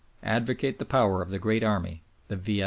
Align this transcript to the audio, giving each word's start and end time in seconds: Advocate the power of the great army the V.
Advocate 0.23 0.79
the 0.79 0.83
power 0.85 1.21
of 1.21 1.29
the 1.29 1.37
great 1.37 1.61
army 1.63 2.01
the 2.27 2.35
V. 2.35 2.59